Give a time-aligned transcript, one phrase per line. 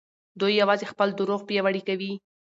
[0.39, 2.11] دوی يوازې خپل دروغ پياوړي کوي.